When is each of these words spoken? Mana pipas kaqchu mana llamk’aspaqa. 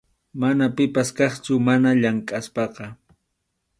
Mana 0.39 0.65
pipas 0.75 1.09
kaqchu 1.17 1.53
mana 1.67 1.89
llamk’aspaqa. 2.01 2.85